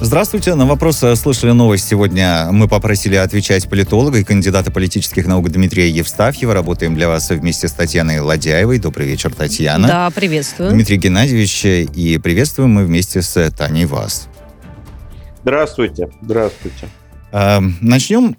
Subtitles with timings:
[0.00, 0.54] Здравствуйте.
[0.54, 5.90] На вопрос э, «Слышали новость?» сегодня мы попросили отвечать политолога и кандидата политических наук Дмитрия
[5.90, 6.54] Евстафьева.
[6.54, 8.78] Работаем для вас вместе с Татьяной Ладяевой.
[8.78, 9.88] Добрый вечер, Татьяна.
[9.88, 10.70] Да, приветствую.
[10.70, 11.64] Дмитрий Геннадьевич.
[11.64, 14.28] И приветствуем мы вместе с Таней вас.
[15.42, 16.08] Здравствуйте.
[16.22, 16.88] Здравствуйте.
[17.32, 18.36] Начнем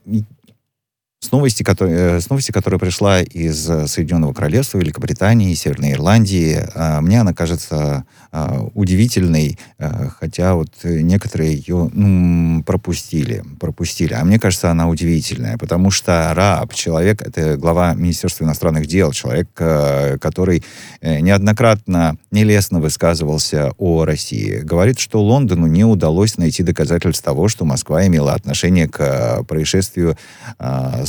[1.20, 6.66] с новости, которая, э, с новости, которая пришла из э, Соединенного Королевства, Великобритании, Северной Ирландии.
[6.76, 14.14] А, мне она кажется а, удивительной, а, хотя вот некоторые ее ну, пропустили, пропустили.
[14.14, 19.50] А мне кажется, она удивительная, потому что Раб, человек, это глава Министерства иностранных дел, человек,
[19.54, 20.64] который
[21.02, 27.66] э, неоднократно нелестно высказывался о России, говорит, что Лондону не удалось найти доказательств того, что
[27.66, 30.18] Москва имела отношение к происшествию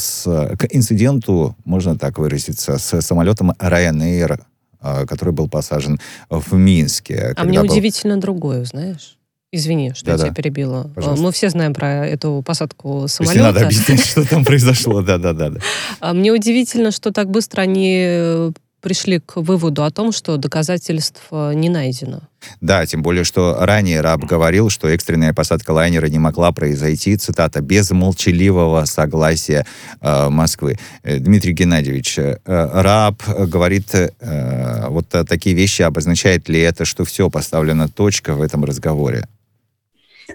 [0.00, 0.24] с,
[0.59, 4.40] к инциденту, можно так выразиться, с самолетом Ryanair,
[4.80, 7.34] а, который был посажен в Минске.
[7.36, 7.70] А мне был...
[7.70, 9.18] удивительно другое, знаешь?
[9.52, 10.24] Извини, что да, я да.
[10.24, 10.90] тебя перебила.
[10.95, 11.24] Пожалуйста.
[11.24, 13.38] Мы все знаем про эту посадку самолета.
[13.38, 15.02] Не надо объяснить, что там произошло.
[15.02, 15.51] Да, да, да.
[16.12, 21.68] Мне удивительно, что так быстро они пришли к выводу о том, что доказательств э, не
[21.68, 22.20] найдено.
[22.60, 27.60] Да, тем более, что ранее Раб говорил, что экстренная посадка лайнера не могла произойти, цитата,
[27.60, 29.66] без молчаливого согласия
[30.00, 30.78] э, Москвы.
[31.02, 37.30] Э, Дмитрий Геннадьевич, э, Раб говорит э, вот такие вещи, обозначает ли это, что все,
[37.30, 39.26] поставлена точка в этом разговоре?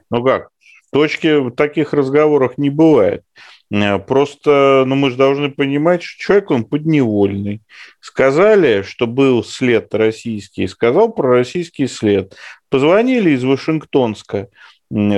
[0.10, 0.50] Ну как,
[0.92, 3.24] точки в таких разговорах не бывает.
[3.72, 7.62] Э, просто, ну, мы же должны понимать, что человек, он подневольный.
[8.00, 12.36] Сказали, что был след российский, сказал про российский след.
[12.70, 14.50] Позвонили из Вашингтонска,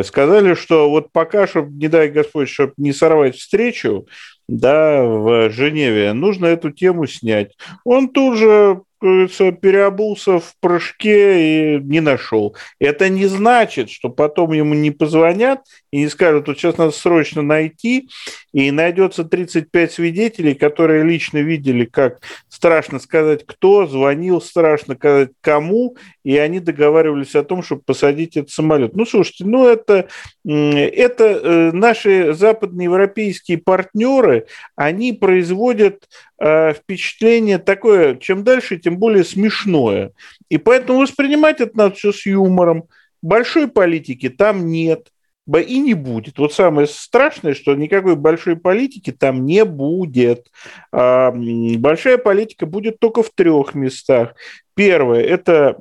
[0.04, 4.08] сказали, что вот пока, чтобы, не дай Господь, чтобы не сорвать встречу,
[4.48, 7.58] да, в Женеве, нужно эту тему снять.
[7.84, 12.56] Он тут же говорится, переобулся в прыжке и не нашел.
[12.80, 17.42] Это не значит, что потом ему не позвонят и не скажут, вот сейчас надо срочно
[17.42, 18.10] найти,
[18.54, 25.96] и найдется 35 свидетелей, которые лично видели, как страшно сказать, кто звонил, страшно сказать, кому,
[26.24, 28.96] и они договаривались о том, чтобы посадить этот самолет.
[28.96, 30.08] Ну, слушайте, ну это,
[30.44, 36.08] это э, наши западноевропейские партнеры, они производят
[36.40, 40.12] впечатление такое, чем дальше, тем более смешное.
[40.50, 42.86] И поэтому воспринимать это надо все с юмором.
[43.22, 45.10] Большой политики там нет
[45.56, 46.38] и не будет.
[46.38, 50.48] Вот самое страшное, что никакой большой политики там не будет.
[50.92, 54.36] А, большая политика будет только в трех местах.
[54.76, 55.76] Первое– это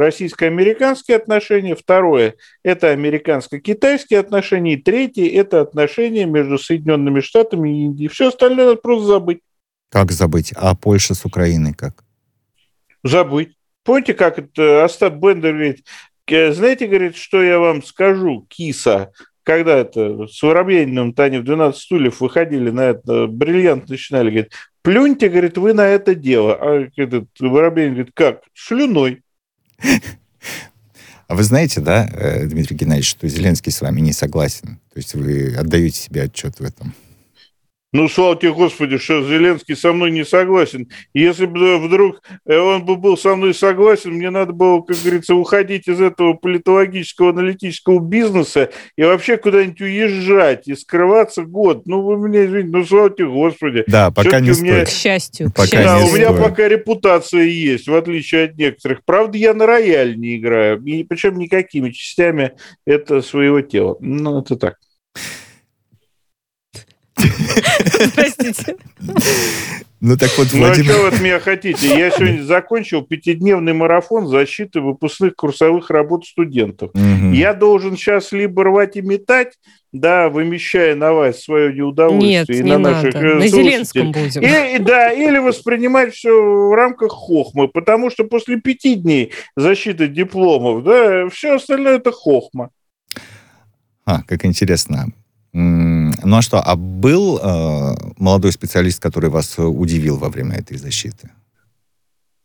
[0.00, 1.76] российско-американские отношения.
[1.76, 4.74] Второе– это американско-китайские отношения.
[4.74, 8.08] И третье– это отношения между Соединенными Штатами и Индией.
[8.08, 9.40] Все остальное надо просто забыть.
[9.96, 10.52] Как забыть?
[10.56, 12.04] А Польша с Украиной как?
[13.02, 13.56] Забыть.
[13.82, 15.86] Помните, как это Остап Бендер говорит,
[16.28, 19.10] знаете, говорит, что я вам скажу, киса,
[19.42, 24.52] когда это с Воробьяниным Таня в 12 стульев выходили на это, бриллиант начинали, говорит,
[24.82, 26.58] плюньте, говорит, вы на это дело.
[26.60, 28.42] А этот Воробьянин говорит, как?
[28.52, 29.22] Слюной.
[31.26, 34.78] А вы знаете, да, э, Дмитрий Геннадьевич, что Зеленский с вами не согласен?
[34.92, 36.92] То есть вы отдаете себе отчет в этом?
[37.96, 40.88] Ну, слава тебе, Господи, что Зеленский со мной не согласен.
[41.14, 45.34] Если бы вдруг э, он бы был со мной согласен, мне надо было, как говорится,
[45.34, 51.86] уходить из этого политологического аналитического бизнеса и вообще куда-нибудь уезжать и скрываться год.
[51.86, 53.84] Ну, вы меня извините, ну, слава тебе, Господи.
[53.86, 54.84] Да, пока не меня...
[54.84, 55.50] К счастью.
[55.56, 59.04] Пока к да, у меня пока репутация есть, в отличие от некоторых.
[59.06, 62.52] Правда, я на рояль не играю, и причем никакими частями
[62.86, 63.96] это своего тела.
[64.00, 64.76] Ну, это так.
[68.14, 68.76] Простите.
[70.00, 70.86] Ну так вот, Владимир...
[70.86, 71.88] Ну а что вы от меня хотите?
[71.88, 76.90] Я сегодня закончил пятидневный марафон защиты выпускных курсовых работ студентов.
[76.94, 77.32] Угу.
[77.32, 79.54] Я должен сейчас либо рвать и метать,
[79.92, 83.34] да, вымещая на вас свое неудовольствие Нет, и не на наших надо.
[83.36, 84.42] На Зеленском будем.
[84.42, 90.84] И, да, или воспринимать все в рамках хохмы, потому что после пяти дней защиты дипломов,
[90.84, 92.68] да, все остальное это хохма.
[94.04, 95.06] А, как интересно.
[95.58, 101.30] Ну а что, а был э, молодой специалист, который вас удивил во время этой защиты?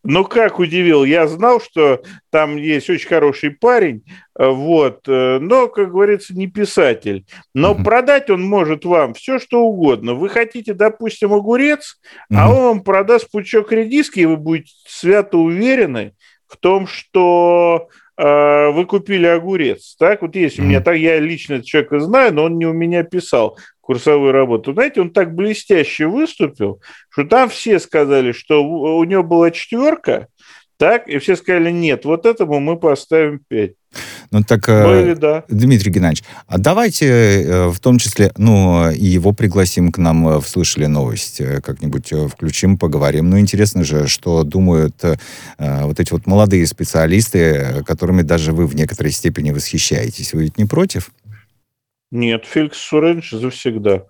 [0.04, 1.04] Ну, как удивил?
[1.04, 4.04] Я знал, что там есть очень хороший парень,
[4.40, 7.25] э, вот, э, но, как говорится, не писатель.
[7.54, 7.84] Но uh-huh.
[7.84, 10.16] продать он может вам все, что угодно.
[10.16, 12.00] Вы хотите, допустим, огурец,
[12.31, 12.38] uh-huh.
[12.38, 16.13] а он вам продаст пучок редиски, и вы будете свято уверены
[16.48, 19.96] в том, что э, вы купили огурец.
[19.98, 22.74] Так, вот есть у меня, так я лично этого человека знаю, но он не у
[22.74, 24.74] меня писал курсовую работу.
[24.74, 30.28] Знаете, он так блестяще выступил, что там все сказали, что у него была четверка,
[30.81, 33.74] так, и все сказали, нет, вот этому мы поставим пять.
[34.31, 35.44] Ну так, ну, или да.
[35.48, 40.88] Дмитрий Геннадьевич, а давайте в том числе, ну, и его пригласим к нам в «Слышали
[40.88, 43.30] новость», как-нибудь включим, поговорим.
[43.30, 44.95] Ну, интересно же, что думают
[45.60, 50.34] вот эти вот молодые специалисты, которыми даже вы в некоторой степени восхищаетесь.
[50.34, 51.12] Вы ведь не против?
[52.12, 54.04] Нет, Феликс Суренч завсегда.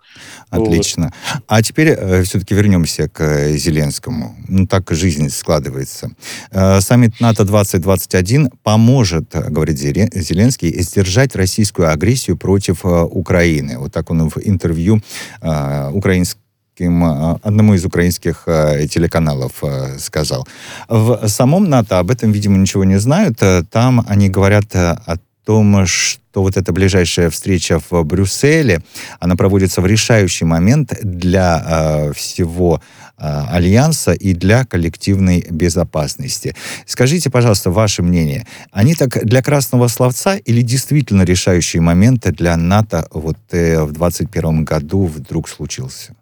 [0.50, 1.14] Отлично.
[1.14, 1.44] Вот.
[1.48, 4.36] А теперь э, все-таки вернемся к э, Зеленскому.
[4.48, 6.10] Ну, так жизнь складывается.
[6.50, 13.78] Э, саммит НАТО-2021 поможет, говорит Зеленский, сдержать российскую агрессию против э, Украины.
[13.78, 15.00] Вот так он в интервью
[15.44, 16.40] э, украинским
[16.80, 20.48] э, одному из украинских э, телеканалов э, сказал.
[20.90, 23.38] В самом НАТО об этом, видимо, ничего не знают.
[23.70, 25.18] Там они говорят о
[25.52, 28.82] том, что вот эта ближайшая встреча в Брюсселе,
[29.20, 32.82] она проводится в решающий момент для э, всего
[33.18, 36.56] э, Альянса и для коллективной безопасности.
[36.86, 38.48] Скажите, пожалуйста, ваше мнение.
[38.72, 44.64] Они так для красного словца или действительно решающий момент для НАТО вот э, в 2021
[44.64, 46.16] году вдруг случился?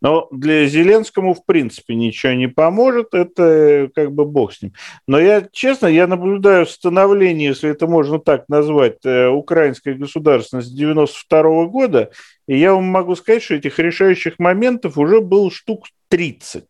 [0.00, 4.72] Но для Зеленскому, в принципе, ничего не поможет, это как бы бог с ним.
[5.06, 11.66] Но я, честно, я наблюдаю становление, если это можно так назвать, э, украинской государственности 92
[11.66, 12.10] года,
[12.46, 16.64] и я вам могу сказать, что этих решающих моментов уже был штук 30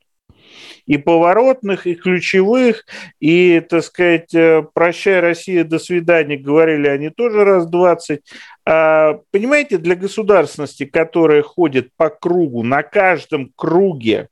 [0.87, 2.85] и поворотных, и ключевых,
[3.21, 8.21] и, так сказать, э, «Прощай, Россия, до свидания», говорили они тоже раз 20.
[8.65, 14.29] А, понимаете, для государственности, которая ходит по кругу, на каждом круге,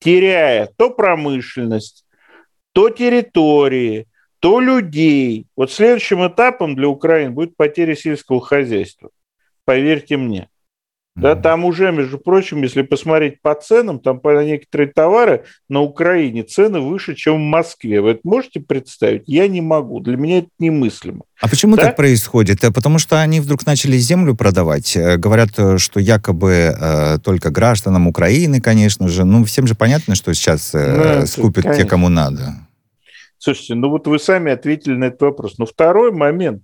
[0.00, 2.04] теряя то промышленность,
[2.72, 4.06] то территории,
[4.40, 5.46] то людей.
[5.56, 9.10] Вот следующим этапом для Украины будет потеря сельского хозяйства.
[9.64, 10.48] Поверьте мне.
[11.14, 16.42] Да, там уже, между прочим, если посмотреть по ценам, там по некоторые товары на Украине
[16.42, 18.00] цены выше, чем в Москве.
[18.00, 19.24] Вы это можете представить?
[19.26, 20.00] Я не могу.
[20.00, 21.24] Для меня это немыслимо.
[21.38, 21.84] А почему да?
[21.84, 22.64] так происходит?
[22.64, 24.96] Э, потому что они вдруг начали землю продавать.
[24.96, 29.24] Э, говорят, э, что якобы э, только гражданам Украины, конечно же.
[29.24, 31.84] Ну, всем же понятно, что сейчас э, да, скупят конечно.
[31.84, 32.54] те, кому надо.
[33.36, 35.58] Слушайте, ну вот вы сами ответили на этот вопрос.
[35.58, 36.62] Но второй момент.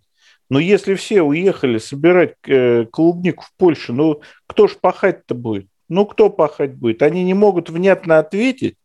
[0.50, 5.66] Но если все уехали собирать э, клубнику в Польшу, ну кто ж пахать-то будет?
[5.88, 7.02] Ну кто пахать будет?
[7.02, 8.76] Они не могут внятно ответить,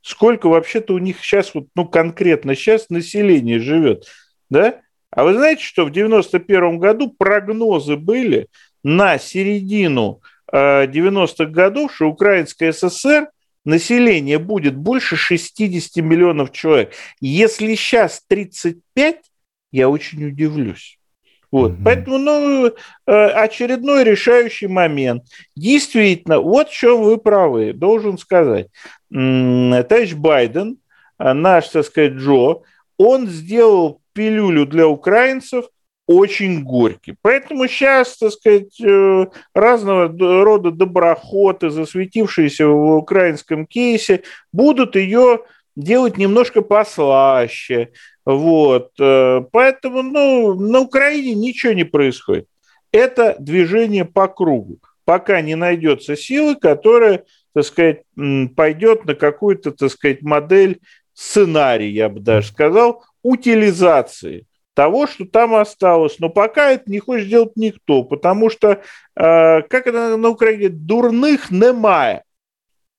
[0.00, 4.06] сколько вообще-то у них сейчас, вот, ну конкретно сейчас население живет,
[4.50, 4.80] да?
[5.10, 8.48] А вы знаете, что в 91 году прогнозы были
[8.82, 13.28] на середину э, 90-х годов, что Украинская ССР
[13.64, 16.94] население будет больше 60 миллионов человек.
[17.20, 19.16] Если сейчас 35,
[19.70, 20.98] я очень удивлюсь.
[21.52, 21.72] Вот.
[21.72, 21.82] Mm-hmm.
[21.84, 22.72] Поэтому ну, э,
[23.12, 25.24] очередной решающий момент.
[25.54, 28.68] Действительно, вот в чем вы правы, должен сказать.
[29.10, 30.78] Товарищ Байден,
[31.18, 32.62] э, наш, так сказать, Джо,
[32.96, 35.66] он сделал пилюлю для украинцев
[36.06, 37.14] очень горький.
[37.20, 40.08] Поэтому сейчас, так сказать, э, разного
[40.44, 44.22] рода доброходы, засветившиеся в украинском кейсе,
[44.52, 45.40] будут ее
[45.76, 47.90] делать немножко послаще,
[48.24, 48.92] вот.
[49.00, 52.46] Э, поэтому ну, на Украине ничего не происходит.
[52.92, 57.24] Это движение по кругу, пока не найдется силы, которая,
[57.54, 58.02] так сказать,
[58.54, 60.80] пойдет на какую-то, так сказать, модель,
[61.14, 66.18] сценарий, я бы даже сказал, утилизации того, что там осталось.
[66.18, 68.82] Но пока это не хочет делать никто, потому что,
[69.16, 72.22] э, как это на Украине, дурных немає.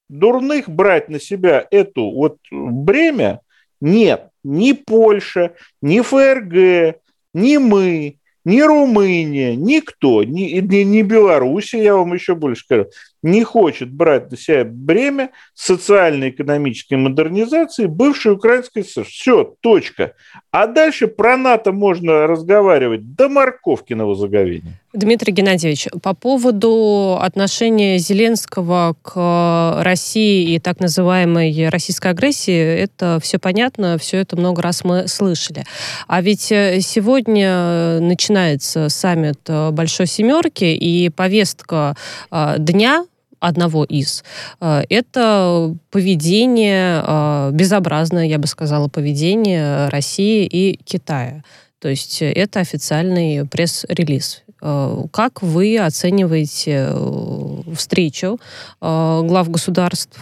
[0.10, 3.39] Дурных брать на себя эту вот бремя
[3.82, 6.98] нет ни Польша, ни ФРГ,
[7.34, 12.88] ни мы, ни Румыния, никто, ни, ни, ни Белоруссия, я вам еще больше скажу,
[13.22, 19.06] не хочет брать на себя бремя социально-экономической модернизации бывшей Украинской ССР.
[19.06, 20.14] Все, точка.
[20.52, 24.80] А дальше про НАТО можно разговаривать до морковки на возоговение.
[24.94, 33.40] Дмитрий Геннадьевич, по поводу отношения Зеленского к России и так называемой российской агрессии, это все
[33.40, 35.66] понятно, все это много раз мы слышали.
[36.08, 41.96] А ведь э, сегодня начинается саммит э, Большой Семерки, и повестка
[42.30, 43.04] э, дня
[43.40, 44.24] одного из,
[44.62, 51.44] это поведение, безобразное, я бы сказала, поведение России и Китая.
[51.84, 54.44] То есть это официальный пресс-релиз.
[54.62, 58.40] Э, как вы оцениваете э, встречу
[58.80, 60.18] э, глав государств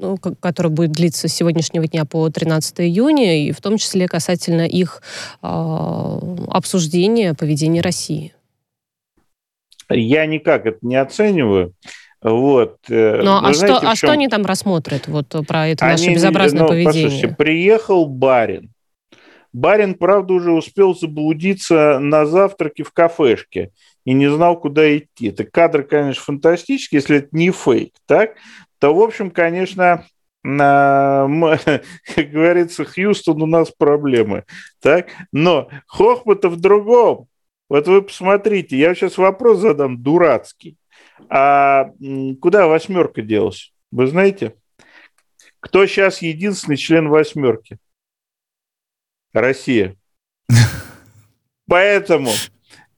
[0.00, 4.64] ну, которая будет длиться с сегодняшнего дня по 13 июня, и в том числе касательно
[4.64, 5.02] их
[5.40, 8.32] обсуждения поведения России?
[9.90, 11.72] Я никак это не оцениваю.
[12.22, 12.76] Вот.
[12.86, 16.62] Ну, а, знаете, что, а что они там рассмотрят вот, про это они, наше безобразное
[16.62, 17.06] ну, поведение?
[17.06, 18.70] Послушайте, приехал барин,
[19.58, 23.72] Барин, правда, уже успел заблудиться на завтраке в кафешке
[24.04, 25.28] и не знал, куда идти.
[25.28, 28.36] Это кадр, конечно, фантастический, если это не фейк, так?
[28.78, 30.06] То, в общем, конечно,
[30.44, 34.44] как говорится, Хьюстон, у нас проблемы.
[34.80, 35.08] Так?
[35.32, 37.26] Но хохма-то в другом.
[37.68, 40.76] Вот вы посмотрите, я сейчас вопрос задам дурацкий.
[41.28, 41.90] А
[42.40, 43.72] куда восьмерка делась?
[43.90, 44.54] Вы знаете?
[45.58, 47.78] Кто сейчас единственный член восьмерки?
[49.32, 49.96] Россия.
[51.66, 52.30] Поэтому,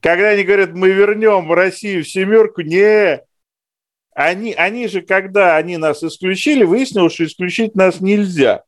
[0.01, 3.21] когда они говорят, мы вернем Россию в семерку, не,
[4.15, 8.65] они, они же, когда они нас исключили, выяснилось, что исключить нас нельзя.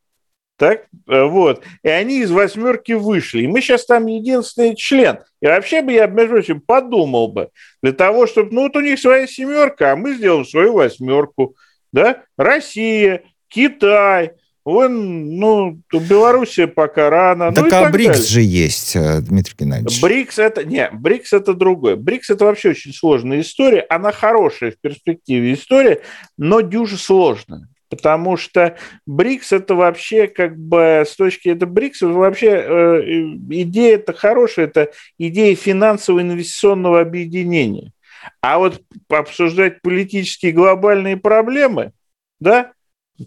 [0.57, 1.64] Так, э, вот.
[1.83, 3.42] И они из восьмерки вышли.
[3.42, 5.19] И мы сейчас там единственный член.
[5.40, 7.49] И вообще бы я, между прочим, подумал бы,
[7.83, 11.57] для того, чтобы, ну вот у них своя семерка, а мы сделаем свою восьмерку.
[11.92, 12.23] Да?
[12.37, 17.49] Россия, Китай, Вон, ну, Белоруссия пока рано.
[17.49, 18.26] Ну так ну, а так БРИКС далее.
[18.26, 20.00] же есть, э, Дмитрий Геннадьевич.
[20.00, 21.97] БРИКС это, не, БРИКС это другое.
[21.97, 23.85] БРИКС это вообще очень сложная история.
[23.90, 26.02] Она хорошая в перспективе история,
[26.38, 27.69] но дюже сложная.
[27.88, 28.76] Потому что
[29.07, 33.02] БРИКС это вообще как бы с точки это БРИКС это вообще э,
[33.50, 37.92] идея это хорошая, это идея финансово-инвестиционного объединения.
[38.40, 41.92] А вот обсуждать политические глобальные проблемы,
[42.40, 42.73] да,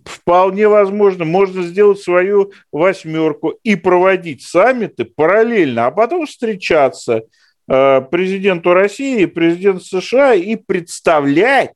[0.04, 7.22] Вполне возможно, можно сделать свою восьмерку и проводить саммиты параллельно, а потом встречаться
[7.68, 11.74] э, президенту России и президенту США и представлять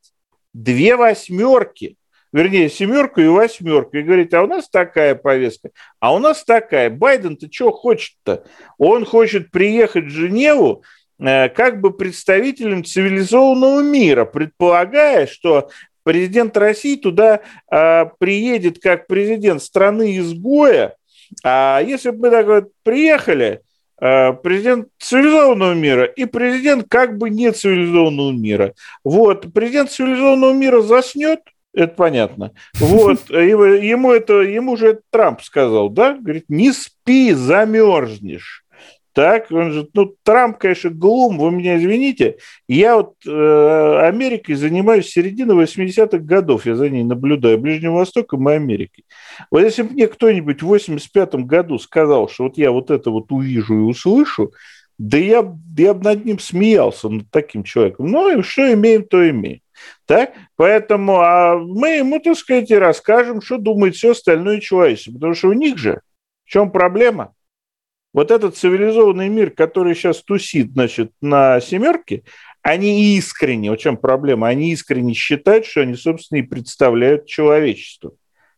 [0.54, 1.96] две восьмерки,
[2.32, 6.90] вернее, семерку и восьмерку, и говорить, а у нас такая повестка, а у нас такая.
[6.90, 8.44] Байден-то что хочет-то?
[8.78, 10.84] Он хочет приехать в Женеву
[11.20, 15.70] э, как бы представителем цивилизованного мира, предполагая, что
[16.10, 20.96] президент России туда э, приедет как президент страны-изгоя,
[21.44, 23.62] а если бы мы так вот приехали,
[24.02, 28.74] э, президент цивилизованного мира и президент как бы не цивилизованного мира.
[29.04, 31.42] Вот, президент цивилизованного мира заснет,
[31.76, 32.54] это понятно.
[32.80, 36.18] Вот, ему, это, ему же Трамп сказал, да?
[36.20, 38.66] Говорит, не спи, замерзнешь
[39.14, 42.38] так, он же, ну, Трамп, конечно, глум, вы меня извините.
[42.68, 48.50] Я вот э, Америкой занимаюсь с середины 80-х годов, я за ней наблюдаю, Ближним Востоком
[48.50, 49.06] и Америкой.
[49.52, 53.32] Вот если бы мне кто-нибудь в 85-м году сказал, что вот я вот это вот
[53.32, 54.54] увижу и услышу,
[55.00, 58.08] да я, я бы над ним смеялся, над таким человеком.
[58.08, 59.62] Ну, что имеем, то имеем.
[60.06, 60.34] Так?
[60.58, 65.14] Поэтому а мы ему, так сказать, и расскажем, что думает все остальное человечество.
[65.14, 66.02] Потому что у них же
[66.46, 67.34] в чем проблема?
[68.12, 72.24] Вот этот цивилизованный мир, который сейчас тусит, значит, на семерке,
[72.62, 78.12] они искренне, в чем проблема, они искренне считают, что они, собственно, и представляют человечество,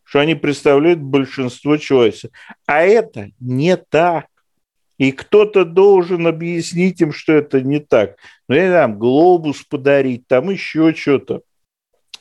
[0.04, 2.32] что они представляют большинство человечества.
[2.66, 4.28] А это не так.
[4.98, 8.18] И кто-то должен объяснить им, что это не так.
[8.48, 11.42] Ну, я там глобус подарить, там еще что-то.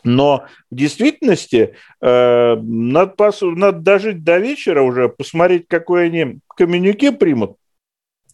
[0.04, 3.40] Но в действительности э, надо, пос...
[3.42, 7.56] надо дожить до вечера уже, посмотреть, какой они коммюнике примут,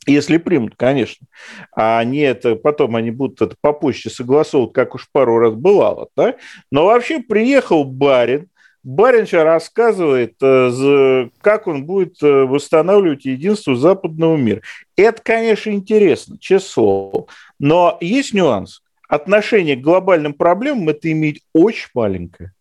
[0.07, 1.27] если примут, конечно.
[1.75, 6.09] А они это потом они будут это по почте согласовывать, как уж пару раз бывало.
[6.17, 6.37] Да?
[6.71, 8.49] Но вообще приехал барин,
[8.87, 14.61] Барин сейчас рассказывает, э, как он будет э, восстанавливать единство западного мира.
[14.97, 17.25] Это, конечно, интересно, честное.
[17.59, 22.53] Но есть нюанс отношение к глобальным проблемам это имеет очень маленькое.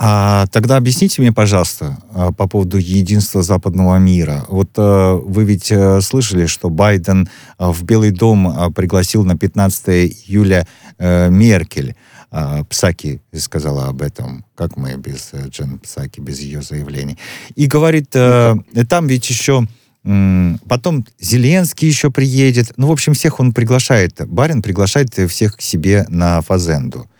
[0.00, 4.44] А тогда объясните мне, пожалуйста, а, по поводу единства западного мира.
[4.48, 9.88] Вот э, вы ведь э, слышали, что Байден э, в Белый дом пригласил на 15
[9.88, 10.68] июля
[11.00, 11.96] Меркель.
[12.30, 17.18] А, Псаки сказала об этом, как мы без Джен Псаки, без ее заявлений.
[17.56, 19.66] И говорит, там ведь еще
[20.02, 22.72] Потом Зеленский еще приедет.
[22.76, 24.26] Ну, в общем, всех он приглашает.
[24.26, 27.10] Барин приглашает всех к себе на фазенду.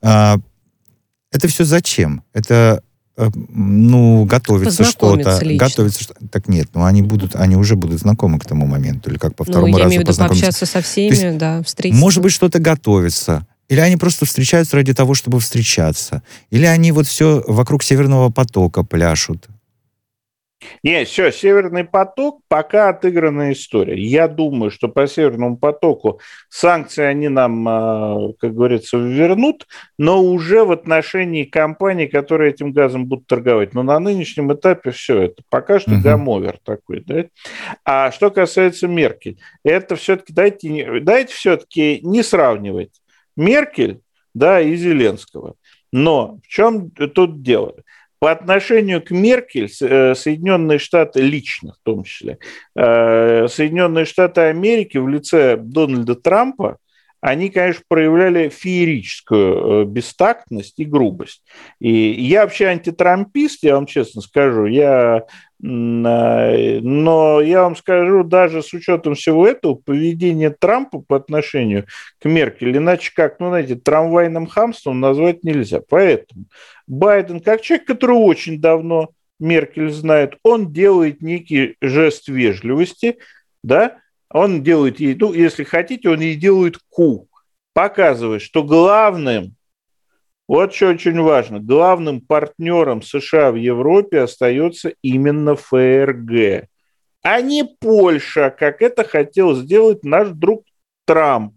[0.00, 0.38] А,
[1.30, 2.22] это все зачем?
[2.32, 2.82] Это
[3.16, 5.40] э, ну, готовится что-то.
[5.56, 9.10] Готовится что Так нет, ну они будут, они уже будут знакомы к тому моменту.
[9.10, 11.38] Или как по ну, второму ну, я разу имею в виду пообщаться со всеми, есть,
[11.38, 12.00] да, встретиться.
[12.00, 13.46] Может быть, что-то готовится.
[13.68, 16.22] Или они просто встречаются ради того, чтобы встречаться.
[16.48, 19.48] Или они вот все вокруг Северного потока пляшут.
[20.82, 23.96] Нет, все, Северный поток пока отыгранная история.
[23.96, 30.64] Я думаю, что по Северному потоку санкции они нам, а, как говорится, вернут, но уже
[30.64, 33.72] в отношении компаний, которые этим газом будут торговать.
[33.74, 36.02] Но на нынешнем этапе все это пока что угу.
[36.02, 37.04] гамовер такой.
[37.06, 37.24] Да?
[37.84, 43.00] А что касается Меркель, это все-таки дайте, дайте все-таки не сравнивать
[43.36, 44.00] Меркель
[44.34, 45.54] да, и Зеленского.
[45.92, 47.74] Но в чем тут дело?
[48.18, 52.38] По отношению к Меркель э, Соединенные Штаты лично, в том числе,
[52.74, 56.78] э, Соединенные Штаты Америки в лице Дональда Трампа,
[57.20, 61.42] они, конечно, проявляли феерическую э, бестактность и грубость.
[61.80, 64.66] И я вообще антитрампист, я вам честно скажу.
[64.66, 65.24] Я,
[65.58, 71.86] но я вам скажу, даже с учетом всего этого, поведение Трампа по отношению
[72.20, 75.80] к Меркель, иначе как, ну, знаете, трамвайным хамством назвать нельзя.
[75.88, 76.44] Поэтому
[76.86, 79.10] Байден, как человек, который очень давно
[79.40, 83.18] Меркель знает, он делает некий жест вежливости,
[83.62, 83.98] да,
[84.30, 87.28] он делает ей, ну, если хотите, он ей делает ку,
[87.72, 89.54] показывает, что главным,
[90.46, 96.68] вот что очень важно, главным партнером США в Европе остается именно ФРГ,
[97.22, 100.64] а не Польша, как это хотел сделать наш друг
[101.04, 101.54] Трамп.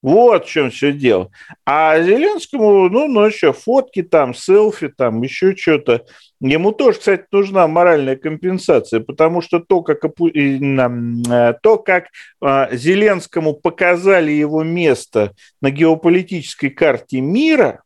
[0.00, 1.30] Вот в чем все дело.
[1.66, 6.06] А Зеленскому, ну, ну еще фотки там, селфи там, еще что-то.
[6.40, 12.06] Ему тоже, кстати, нужна моральная компенсация, потому что то, как, э, то, как
[12.40, 17.82] а, Зеленскому показали его место на геополитической карте мира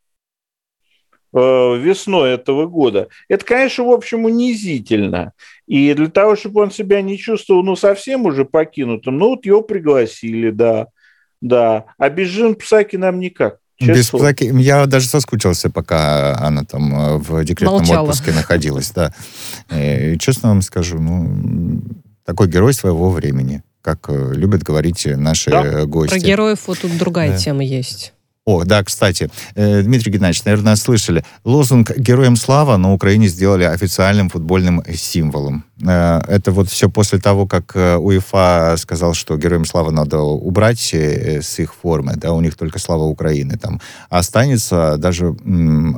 [1.33, 5.33] э, весной этого года, это, конечно, в общем, унизительно.
[5.67, 9.63] И для того, чтобы он себя не чувствовал, ну, совсем уже покинутым, ну, вот его
[9.63, 10.89] пригласили, да,
[11.41, 11.87] да.
[11.97, 13.62] А без Жин Псаки нам никак.
[13.87, 14.51] Без Псаки.
[14.55, 18.09] Я даже соскучился, пока она там э, в декретном Молчала.
[18.09, 18.91] отпуске находилась.
[18.91, 19.13] Да.
[19.71, 21.83] И, честно вам скажу, ну,
[22.25, 25.85] такой герой своего времени, как э, любят говорить наши да?
[25.85, 26.11] гости.
[26.11, 27.37] Про героев вот тут другая да.
[27.39, 28.13] тема есть.
[28.45, 31.25] О, да, кстати, э, Дмитрий Геннадьевич, наверное, слышали.
[31.45, 35.65] Лозунг «Героям слава» на Украине сделали официальным футбольным символом.
[35.81, 40.93] Э, это вот все после того, как э, УЕФА сказал, что «Героям слава» надо убрать
[40.93, 43.81] с их формы, да, у них только «Слава Украины» там.
[44.11, 45.29] останется даже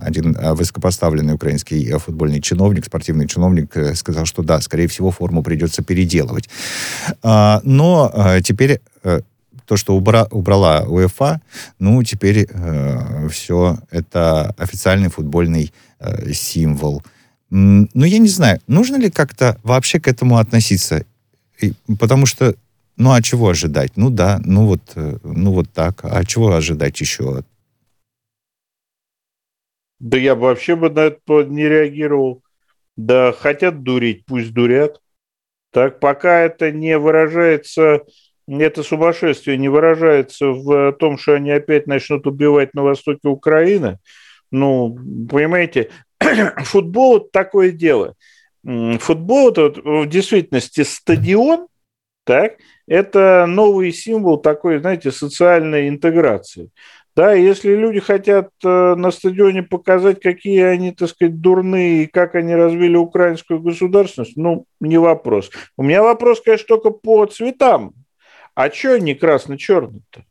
[0.03, 6.51] один высокопоставленный украинский футбольный чиновник, спортивный чиновник сказал, что да, скорее всего, форму придется переделывать.
[7.23, 8.83] А, но теперь
[9.67, 11.41] то, что убра, убрала УЕФА,
[11.79, 17.03] ну, теперь э, все это официальный футбольный э, символ.
[17.51, 21.05] Ну, я не знаю, нужно ли как-то вообще к этому относиться?
[21.61, 22.55] И, потому что,
[22.97, 23.93] ну, а чего ожидать?
[23.97, 26.01] Ну, да, ну вот, э, ну вот так.
[26.05, 27.45] А чего ожидать еще?
[30.01, 32.43] Да я бы вообще бы на это не реагировал.
[32.97, 35.01] Да хотят дурить, пусть дурят.
[35.71, 38.05] Так, пока это не выражается
[38.49, 43.99] это сумасшествие не выражается в том, что они опять начнут убивать на востоке Украины,
[44.51, 44.97] ну,
[45.31, 45.91] понимаете,
[46.59, 48.15] футбол– это такое дело.
[48.65, 51.67] Футбол– это в действительности стадион,
[52.25, 52.55] так,
[52.87, 56.71] это новый символ такой, знаете, социальной интеграции.
[57.17, 62.35] Да, если люди хотят э, на стадионе показать, какие они, так сказать, дурные и как
[62.35, 65.51] они развили украинскую государственность, ну, не вопрос.
[65.77, 67.93] У меня вопрос, конечно, только по цветам
[68.55, 70.25] а что они красно-черный-то?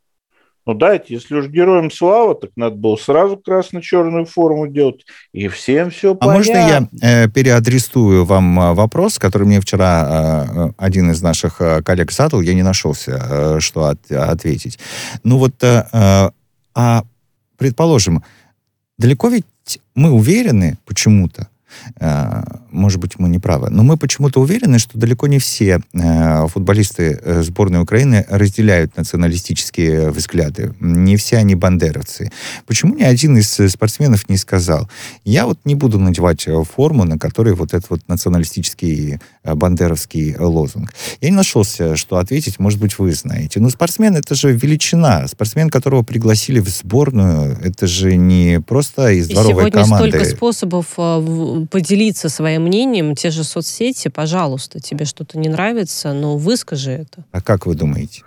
[0.66, 5.90] Ну дайте, если уж героям слава, так надо было сразу красно-черную форму делать, и всем
[5.90, 6.34] все понятно.
[6.34, 6.54] А можно
[7.02, 12.14] я э, переадресую вам э, вопрос, который мне вчера э, один из наших э, коллег
[12.14, 14.80] задал, я не нашелся, э, что от, ответить.
[15.26, 16.30] Ну вот, э, э,
[16.76, 17.04] а
[17.58, 18.24] предположим,
[18.98, 19.46] далеко ведь
[19.96, 21.53] мы уверены почему-то, Э,
[22.72, 23.70] может быть, мы не правы.
[23.70, 30.10] Но мы почему-то уверены, что далеко не все э, футболисты э, сборной Украины разделяют националистические
[30.12, 30.74] взгляды.
[30.80, 32.32] Не все они бандеровцы.
[32.66, 34.90] Почему ни один из спортсменов не сказал,
[35.24, 40.94] я вот не буду надевать форму, на которой вот этот вот националистический бандеровский лозунг.
[41.22, 43.60] Я не нашелся, что ответить, может быть, вы знаете.
[43.60, 45.28] Но спортсмен— это же величина.
[45.28, 50.10] Спортсмен, которого пригласили в сборную, это же не просто из дворовой И сегодня команды.
[50.10, 50.88] столько способов
[51.70, 57.26] поделиться своим мнением, те же соцсети, пожалуйста, тебе что-то не нравится, но выскажи это.
[57.32, 58.24] А как вы думаете?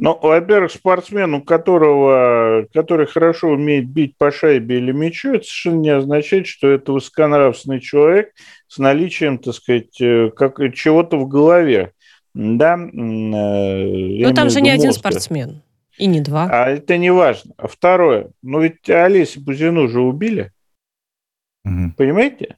[0.00, 5.80] Ну, во-первых, спортсмен, у которого, который хорошо умеет бить по шайбе или мячу, это совершенно
[5.80, 8.30] не означает, что это высоконравственный человек
[8.68, 11.92] с наличием, так сказать, э, как, чего-то в голове.
[12.32, 12.74] Да?
[12.74, 15.62] Э, ну, там же не один спортсмен.
[15.96, 16.48] И не два.
[16.48, 17.54] А это не важно.
[17.58, 18.30] А второе.
[18.40, 20.52] Ну, ведь Олеся Бузину же убили.
[21.64, 21.92] Угу.
[21.96, 22.56] Понимаете?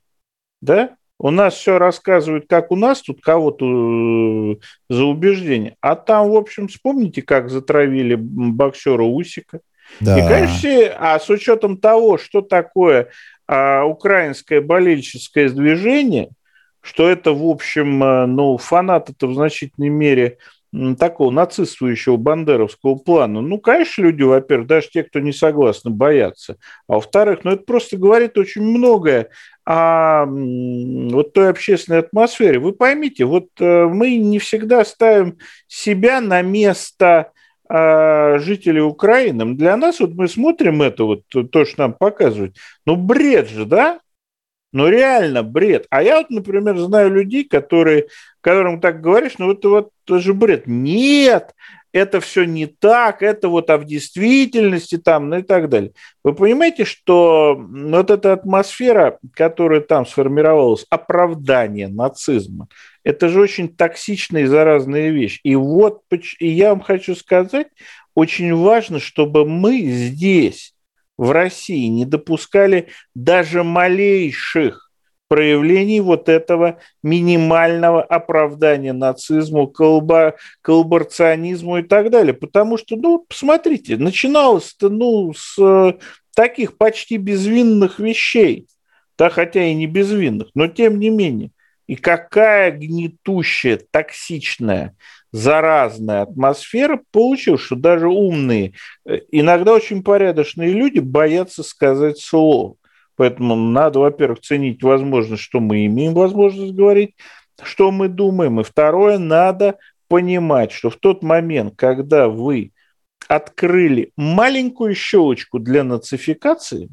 [0.61, 0.97] Да?
[1.19, 4.57] У нас все рассказывают, как у нас тут кого-то э,
[4.89, 5.77] за убеждение.
[5.83, 9.61] А там, в общем, вспомните, как затравили боксера Усика.
[10.01, 10.19] Да.
[10.19, 13.09] И, конечно, а с учетом того, что такое
[13.47, 16.31] а, украинское болельческое движение,
[16.81, 20.39] что это, в общем, э, ну, фанаты-то в значительной мере
[20.99, 23.41] такого нацистующего бандеровского плана.
[23.41, 26.57] Ну, конечно, люди, во-первых, даже те, кто не согласны, боятся.
[26.89, 29.31] А во-вторых, ну, это просто говорит очень многое
[29.65, 32.59] о вот той общественной атмосфере.
[32.59, 37.33] Вы поймите, вот э, мы не всегда ставим себя на место
[37.69, 39.55] э, жителей Украины.
[39.57, 42.57] Для нас вот мы смотрим это, вот то, что нам показывают,
[42.87, 44.01] ну, бред же, да?
[44.73, 45.87] Ну, реально бред.
[45.91, 48.07] А я вот, например, знаю людей, которые,
[48.41, 50.67] которым так говоришь, ну, это вот это же бред.
[50.67, 51.55] Нет,
[51.93, 55.93] это все не так, это вот а в действительности там, ну и так далее.
[56.23, 62.69] Вы понимаете, что вот эта атмосфера, которая там сформировалась, оправдание нацизма,
[63.03, 65.41] это же очень токсичная и заразная вещь.
[65.43, 66.03] И вот
[66.39, 67.69] и я вам хочу сказать,
[68.15, 70.75] очень важно, чтобы мы здесь
[71.21, 74.91] в России не допускали даже малейших
[75.29, 82.33] проявлений вот этого минимального оправдания нацизму, колба, коллаборационизму и так далее.
[82.33, 85.93] Потому что, ну, посмотрите, начиналось-то, ну, с э,
[86.35, 88.67] таких почти безвинных вещей,
[89.19, 91.51] да, хотя и не безвинных, но тем не менее.
[91.87, 94.97] И какая гнетущая, токсичная
[95.33, 98.75] заразная атмосфера, получилось, что даже умные,
[99.07, 102.77] э, иногда очень порядочные люди боятся сказать слово.
[103.17, 107.15] Поэтому надо, во-первых, ценить возможность, что мы имеем возможность говорить,
[107.63, 108.61] что мы думаем.
[108.61, 109.77] И второе, надо
[110.09, 112.73] понимать, что в тот момент, когда вы
[113.29, 116.89] открыли маленькую щелочку для нацификации,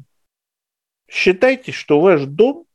[1.10, 2.66] считайте, что ваш дом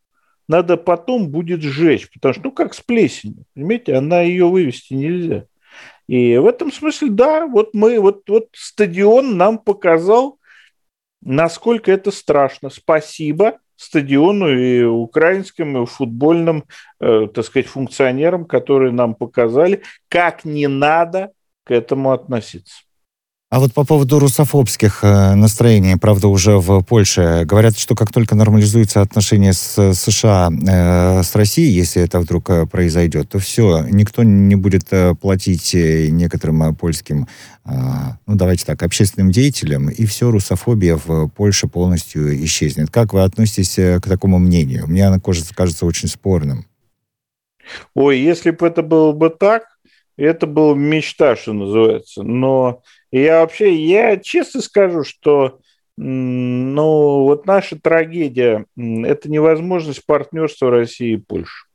[0.48, 5.46] надо потом будет сжечь, потому что, ну, как с плесенью, понимаете, она ее вывести нельзя.
[6.08, 10.40] И в этом смысле, да, вот мы, вот, вот стадион нам показал,
[11.22, 12.70] насколько это страшно.
[12.70, 16.66] Спасибо стадиону и украинским и футбольным,
[17.00, 21.32] э, так сказать, функционерам, которые нам показали, как не надо
[21.64, 22.84] к этому относиться.
[23.54, 28.34] А вот по поводу русофобских э, настроений, правда, уже в Польше, говорят, что как только
[28.34, 34.24] нормализуются отношения с США, э, с Россией, если это вдруг э, произойдет, то все, никто
[34.24, 37.28] не будет э, платить э, некоторым э, польским,
[37.66, 37.70] э,
[38.26, 42.90] ну давайте так, общественным деятелям, и все, русофобия в Польше полностью исчезнет.
[42.90, 44.88] Как вы относитесь к такому мнению?
[44.88, 46.66] Мне она кажется, кажется очень спорным.
[47.94, 49.66] Ой, если бы это было бы так,
[50.18, 52.24] это была мечта, что называется.
[52.24, 52.82] Но
[53.20, 55.60] я вообще, я честно скажу, что
[55.98, 61.68] ну, вот наша трагедия– это невозможность партнерства России и Польши.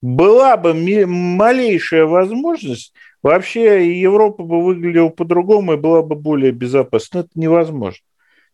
[0.00, 7.20] Была бы малейшая возможность, вообще Европа бы выглядела по-другому и была бы более безопасна.
[7.20, 8.04] Это невозможно.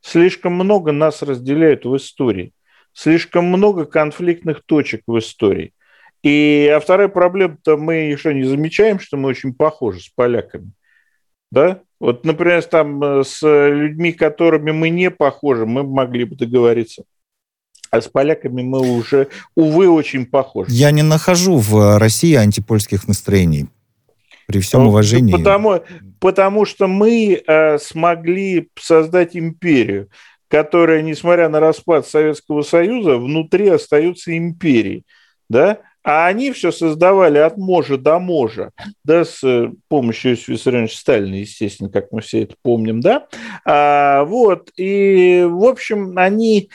[0.01, 2.53] Слишком много нас разделяет в истории.
[2.93, 5.75] Слишком много конфликтных точек в истории.
[6.23, 10.73] И, а вторая проблема-то мы еще не замечаем, что мы очень похожи с поляками.
[11.51, 11.81] Да?
[11.99, 17.05] Вот, например, там э, с людьми, которыми мы не похожи, мы могли бы договориться.
[17.91, 20.71] А с поляками мы уже, увы, очень похожи.
[20.71, 23.67] Я не нахожу в России антипольских настроений.
[24.47, 25.33] При всем уважении.
[25.33, 25.83] Потому,
[26.21, 30.09] потому что мы э, смогли создать империю,
[30.49, 35.05] которая, несмотря на распад Советского Союза, внутри остается империей.
[35.49, 35.79] Да?
[36.03, 38.71] А они все создавали от можа до можа,
[39.05, 43.27] да, с э, помощью Иосифа Виссарионовича Сталина, естественно, как мы все это помним, да.
[43.67, 46.71] А, вот, и, в общем, они,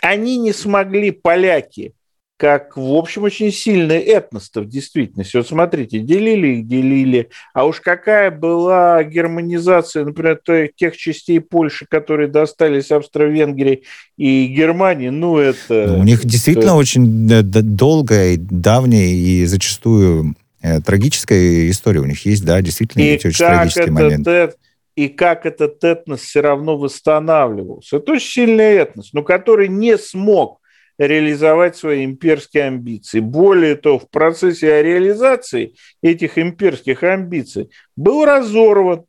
[0.00, 1.94] они не смогли, поляки,
[2.40, 5.36] как, в общем, очень сильный этнос в действительности.
[5.36, 7.28] Вот смотрите, делили их, делили.
[7.52, 10.40] А уж какая была германизация, например,
[10.74, 13.82] тех частей Польши, которые достались Австро-Венгрии
[14.16, 15.84] и Германии, ну, это...
[15.88, 16.76] Ну, у них действительно это...
[16.76, 23.32] очень долгая, давняя и зачастую э, трагическая история у них есть, да, действительно, и очень
[23.32, 24.26] трагический момент.
[24.26, 24.54] Это,
[24.96, 27.98] и как этот этнос все равно восстанавливался.
[27.98, 30.59] Это очень сильный этнос, но который не смог
[31.00, 33.20] реализовать свои имперские амбиции.
[33.20, 39.04] Более того, в процессе реализации этих имперских амбиций был разорван.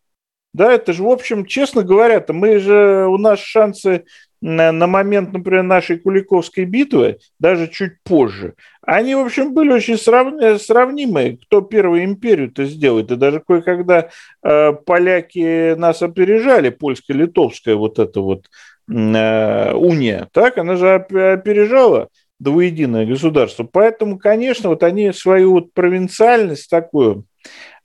[0.53, 4.05] Да, это же, в общем, честно говоря, то мы же, у нас шансы
[4.41, 10.57] на, момент, например, нашей Куликовской битвы, даже чуть позже, они, в общем, были очень сравни,
[10.57, 11.37] сравнимые.
[11.37, 13.11] Кто первую империю-то сделает?
[13.11, 14.09] И даже кое-когда
[14.43, 18.47] э, поляки нас опережали, польско-литовская вот это вот
[18.93, 23.63] уния, так, она же опережала двуединое государство.
[23.63, 27.25] Поэтому, конечно, вот они свою вот провинциальность такую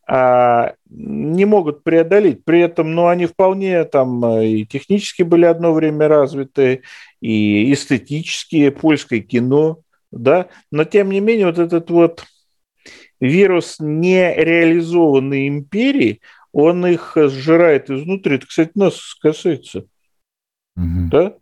[0.09, 2.45] а, не могут преодолеть.
[2.45, 6.83] При этом, ну, они вполне там э, и технически были одно время развиты,
[7.21, 9.81] и эстетические, польское кино,
[10.13, 12.25] да, но тем не менее вот этот вот
[13.21, 16.21] вирус нереализованной империи,
[16.53, 18.37] он их сжирает изнутри.
[18.37, 19.85] Это, кстати, нас касается.
[20.77, 21.09] Угу.
[21.11, 21.33] Да?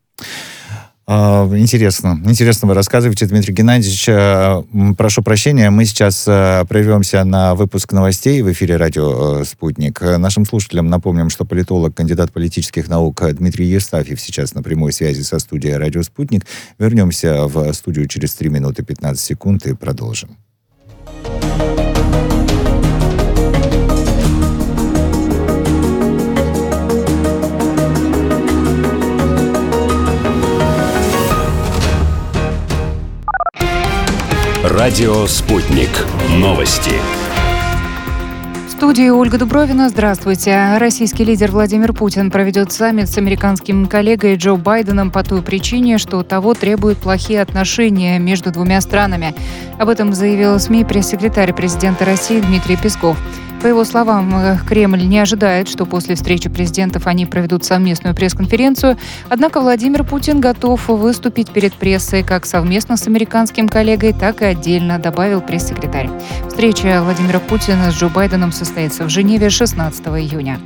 [1.07, 2.19] А, интересно.
[2.25, 4.07] Интересно вы рассказываете, Дмитрий Геннадьевич.
[4.09, 4.63] А,
[4.97, 10.01] прошу прощения, мы сейчас а, прервемся на выпуск новостей в эфире радио «Спутник».
[10.01, 15.39] Нашим слушателям напомним, что политолог, кандидат политических наук Дмитрий Евстафьев сейчас на прямой связи со
[15.39, 16.47] студией «Радио Спутник».
[16.79, 20.39] Вернемся в студию через 3 минуты 15 секунд и продолжим.
[34.77, 35.89] Радио «Спутник».
[36.31, 36.91] Новости.
[38.67, 39.89] В студии Ольга Дубровина.
[39.89, 40.79] Здравствуйте.
[40.79, 46.25] Российский лидер Владимир Путин проведет саммит с американским коллегой Джо Байденом по той причине, что
[46.25, 49.33] того требуют плохие отношения между двумя странами.
[49.79, 53.17] Об этом заявил СМИ пресс-секретарь президента России Дмитрий Песков.
[53.65, 58.99] По его словам, э, Кремль не ожидает, что после встречи президентов они проведут совместную пресс-конференцию.
[59.31, 64.99] Однако Владимир Путин готов выступить перед прессой как совместно с американским коллегой, так и отдельно,
[64.99, 66.11] добавил пресс-секретарь.
[66.47, 70.61] Встреча Владимира Путина с Джо Байденом состоится в Женеве 16 июня.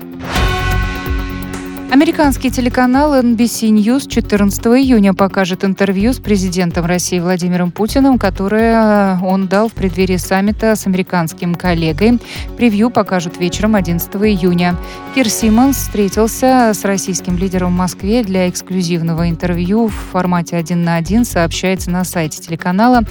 [1.90, 9.24] Американский телеканал NBC News 14 июня покажет интервью с президентом России Владимиром Путиным, которое э,
[9.24, 12.18] он дал в преддверии саммита с американским коллегой.
[12.58, 14.76] Превью покажут вечером 11 июня.
[15.14, 20.96] Кир Симмонс встретился с российским лидером в Москве для эксклюзивного интервью в формате один на
[20.96, 23.04] один, сообщается на сайте телеканала.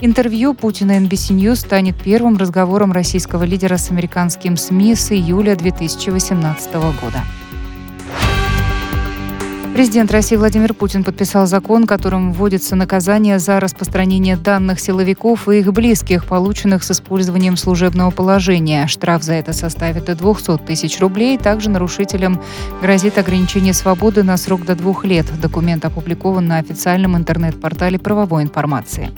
[0.00, 6.74] Интервью Путина NBC News станет первым разговором российского лидера с американским СМИ с июля 2018
[6.74, 7.24] года.
[9.72, 15.72] Президент России Владимир Путин подписал закон, которым вводится наказание за распространение данных силовиков и их
[15.72, 18.86] близких, полученных с использованием служебного положения.
[18.86, 21.38] Штраф за это составит до 200 тысяч рублей.
[21.38, 22.38] Также нарушителям
[22.82, 25.24] грозит ограничение свободы на срок до двух лет.
[25.40, 29.10] Документ опубликован на официальном интернет-портале правовой информации.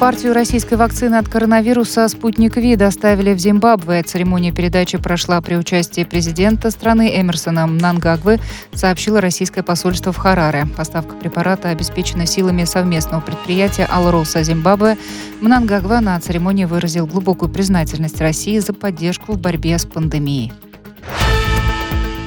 [0.00, 4.02] Партию российской вакцины от коронавируса «Спутник Ви» доставили в Зимбабве.
[4.02, 8.40] Церемония передачи прошла при участии президента страны Эмерсона Мнангагвы,
[8.72, 10.66] сообщило российское посольство в Хараре.
[10.74, 14.96] Поставка препарата обеспечена силами совместного предприятия «Алроса Зимбабве».
[15.42, 20.50] Мнангагва на церемонии выразил глубокую признательность России за поддержку в борьбе с пандемией.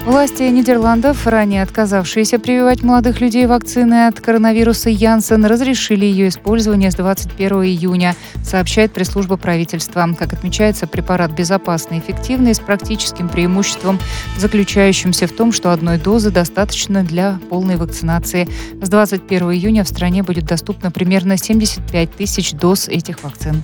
[0.06, 6.96] Власти Нидерландов, ранее отказавшиеся прививать молодых людей вакцины от коронавируса Янсен, разрешили ее использование с
[6.96, 8.14] 21 июня,
[8.44, 10.06] сообщает пресс-служба правительства.
[10.20, 13.98] Как отмечается, препарат безопасный и эффективный с практическим преимуществом,
[14.38, 18.50] заключающимся в том, что одной дозы достаточно для полной вакцинации.
[18.82, 23.64] С 21 июня в стране будет доступно примерно 75 тысяч доз этих вакцин.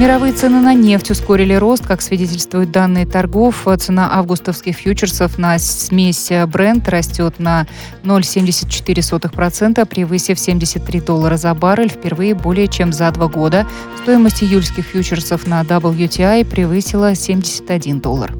[0.00, 3.68] Мировые цены на нефть ускорили рост, как свидетельствуют данные торгов.
[3.76, 7.66] Цена августовских фьючерсов на смесь Brent растет на
[8.02, 13.66] 0,74%, превысив 73 доллара за баррель впервые более чем за два года.
[14.02, 18.34] Стоимость июльских фьючерсов на WTI превысила 71 доллар.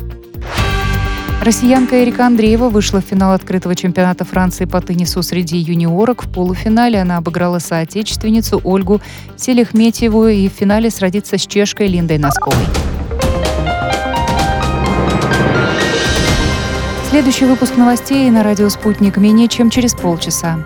[1.41, 6.25] Россиянка Эрика Андреева вышла в финал открытого чемпионата Франции по теннису среди юниорок.
[6.25, 9.01] В полуфинале она обыграла соотечественницу Ольгу
[9.37, 12.67] Селихметьеву и в финале сразится с чешкой Линдой Носковой.
[17.09, 20.63] Следующий выпуск новостей на радио «Спутник» менее чем через полчаса.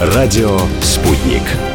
[0.00, 1.42] Радио «Спутник».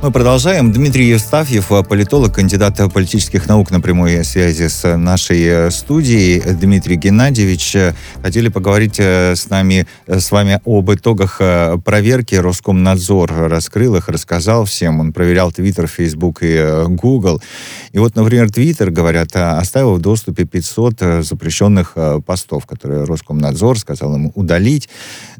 [0.00, 0.70] Мы продолжаем.
[0.70, 6.40] Дмитрий Евстафьев, политолог, кандидат политических наук на прямой связи с нашей э, студией.
[6.54, 11.38] Дмитрий Геннадьевич, э, хотели поговорить э, с нами, с вами об итогах
[11.84, 12.36] проверки.
[12.36, 15.00] Роскомнадзор раскрыл их, рассказал всем.
[15.00, 17.42] Он проверял Твиттер, Фейсбук и Google.
[17.90, 24.30] И вот, например, Твиттер, говорят, оставил в доступе 500 запрещенных постов, которые Роскомнадзор сказал ему
[24.36, 24.88] удалить.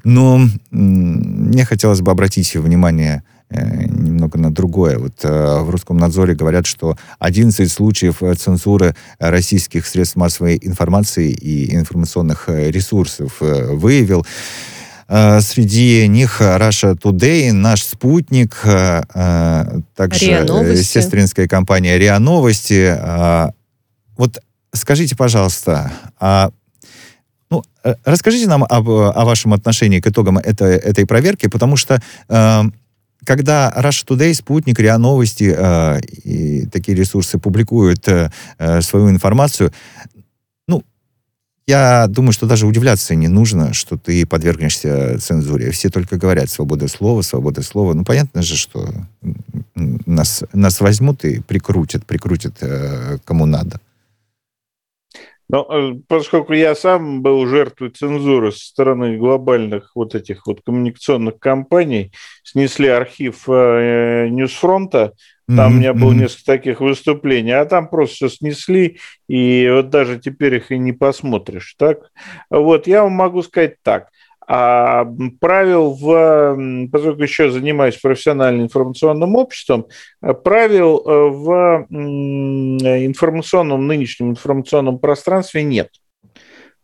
[0.03, 0.40] Но
[0.73, 4.99] мне хотелось бы обратить внимание Э, немного на другое.
[4.99, 11.31] Вот э, в русском надзоре говорят, что 11 случаев э, цензуры российских средств массовой информации
[11.31, 14.27] и информационных ресурсов выявил.
[15.09, 20.19] Э, среди них Russia Today, наш спутник, э, э, также
[20.85, 22.95] сестринская компания РИА Новости.
[22.95, 23.51] Э,
[24.17, 24.39] Вот
[24.75, 26.51] скажите, пожалуйста, а,
[27.51, 32.03] ну, э, расскажите нам об, о вашем отношении к итогам этой, этой проверки, потому что
[32.29, 32.63] э,
[33.29, 39.71] когда Russia Today, Спутник, РИА Новости э, и такие ресурсы публикуют э, э, свою информацию,
[40.67, 40.83] ну,
[41.67, 45.73] я думаю, что даже удивляться не нужно, что ты подвергнешься цензуре.
[45.73, 47.93] Все только говорят свобода слова, свобода слова.
[47.93, 48.88] Ну, понятно же, что
[49.75, 53.79] нас, нас возьмут и прикрутят, прикрутят э, кому надо.
[55.49, 61.39] Но э, поскольку я сам был жертвой цензуры со стороны глобальных вот этих вот коммуникационных
[61.39, 65.15] компаний, снесли архив э, Ньюсфронта,
[65.57, 70.19] там у меня было несколько таких выступлений, а там просто все снесли, и вот даже
[70.19, 72.11] теперь их и не посмотришь, так?
[72.51, 74.09] Вот, я вам могу сказать так.
[74.51, 75.07] А
[75.41, 79.89] правил в, поскольку еще занимаюсь профессиональным информационным обществом,
[80.23, 85.91] э, правил э, в информационном, нынешнем информационном пространстве нет.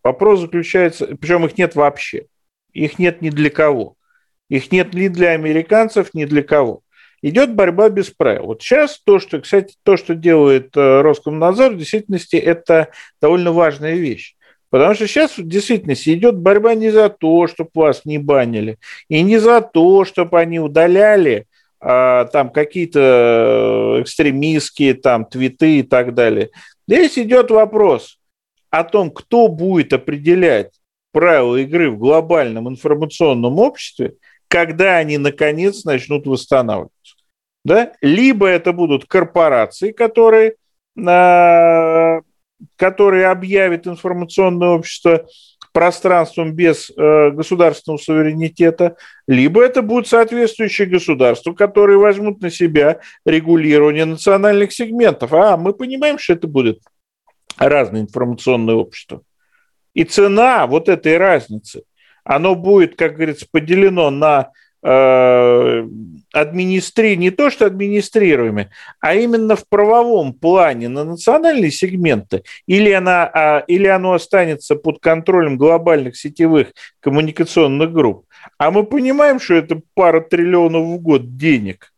[0.02, 2.26] Вопрос заключается, причем их нет вообще.
[2.74, 3.96] Их нет ни для кого.
[4.50, 6.82] Их нет ни для американцев, ни для кого.
[7.22, 8.44] Идет борьба без правил.
[8.44, 12.88] Вот сейчас то, что, кстати, то, что делает э, Роскомнадзор, в действительности это
[13.22, 14.36] довольно важная вещь.
[14.74, 19.22] Потому что сейчас в действительности идет борьба не за то, чтобы вас не банили, и
[19.22, 21.46] не за то, чтобы они удаляли
[21.78, 26.50] а, там какие-то экстремистские там твиты и так далее.
[26.88, 28.18] Здесь идет вопрос
[28.68, 30.72] о том, кто будет определять
[31.12, 34.14] правила игры в глобальном информационном обществе,
[34.48, 37.14] когда они наконец начнут восстанавливаться.
[37.64, 37.92] Да?
[38.00, 40.56] Либо это будут корпорации, которые,
[40.98, 42.22] а,
[42.76, 45.26] которые объявят информационное общество
[45.72, 48.96] пространством без э, государственного суверенитета,
[49.26, 55.32] либо это будут соответствующие государства, которые возьмут на себя регулирование национальных сегментов.
[55.32, 56.78] А мы понимаем, что это будет
[57.58, 59.22] разное информационное общество.
[59.94, 61.82] И цена вот этой разницы,
[62.22, 64.52] оно будет, как говорится, поделено на
[64.84, 67.16] администри...
[67.16, 68.70] не то что администрируемые,
[69.00, 74.98] а именно в правовом плане на национальные сегменты, или, она, а, или оно останется под
[75.00, 78.26] контролем глобальных сетевых коммуникационных групп.
[78.58, 81.92] А мы понимаем, что это пара триллионов в год денег.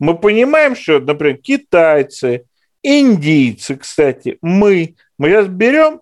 [0.00, 2.46] Мы понимаем, что, например, китайцы,
[2.82, 6.00] индийцы, кстати, мы, мы сейчас берем,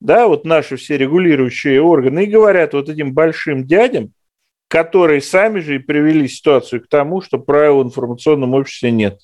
[0.00, 4.12] да, вот наши все регулирующие органы и говорят вот этим большим дядям,
[4.68, 9.18] которые сами же и привели ситуацию к тому, что правил в информационном обществе нет.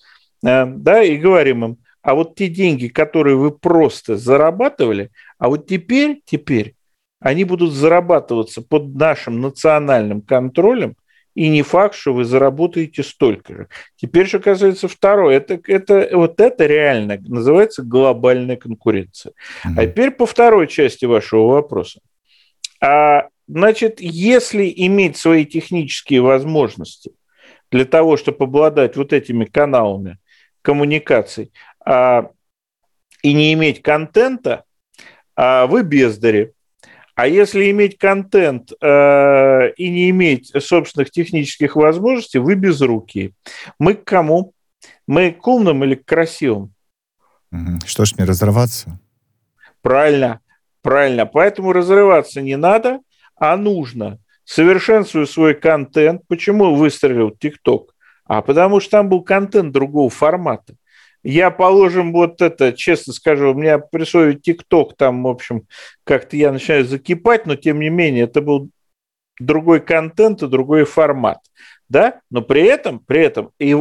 [0.44, 5.66] Э, Да, и говорим им, а вот те деньги, которые вы просто зарабатывали, а вот
[5.66, 6.74] теперь, теперь
[7.20, 10.96] они будут зарабатываться под нашим национальным контролем,
[11.34, 13.68] и не факт, что вы заработаете столько же.
[13.96, 15.36] Теперь же оказывается второе.
[15.36, 19.32] Это, это, вот это реально называется глобальная конкуренция.
[19.64, 19.78] Мгм.
[19.78, 22.00] А теперь по второй части вашего вопроса.
[22.80, 27.12] А, значит, если иметь свои технические возможности
[27.70, 30.18] для того, чтобы обладать вот этими каналами
[30.62, 31.52] коммуникаций
[31.84, 32.30] а,
[33.22, 34.64] и не иметь контента,
[35.36, 36.52] а, вы бездари.
[37.14, 43.34] А если иметь контент э, и не иметь собственных технических возможностей, вы безрукие.
[43.78, 44.52] Мы к кому?
[45.06, 46.74] Мы к умным или к красивым?
[47.86, 48.98] Что ж мне разорваться?
[49.80, 50.40] Правильно,
[50.82, 51.24] правильно.
[51.24, 52.98] Поэтому разрываться не надо,
[53.36, 54.18] а нужно.
[54.44, 56.22] Совершенствую свой контент.
[56.28, 57.94] Почему выстрелил ТикТок?
[58.26, 60.74] А потому что там был контент другого формата.
[61.22, 65.66] Я, положим, вот это, честно скажу, у меня присвоит ТикТок, там, в общем,
[66.04, 68.68] как-то я начинаю закипать, но тем не менее, это был
[69.40, 71.38] другой контент и другой формат,
[71.88, 73.74] да, но при этом, при этом и